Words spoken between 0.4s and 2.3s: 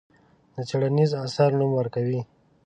د څېړنیز اثر نوم ورکوي.